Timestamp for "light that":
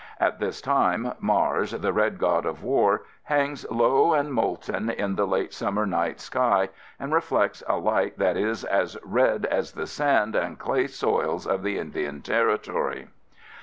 7.77-8.35